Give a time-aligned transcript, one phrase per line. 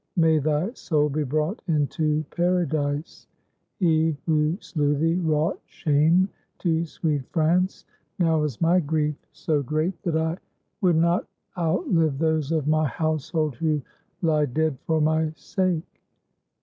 [0.17, 3.27] May thy soul be brought into Paradise.
[3.77, 6.27] He who slew thee wrought shame
[6.57, 7.85] to sweet France.
[8.17, 10.79] Now is my grief so great that I 1 60 LAMENT OF CHARLEMAGNE
[11.53, 13.79] FOR ROLAND would not outlive those of my household who
[14.23, 16.01] lie dead for my sake.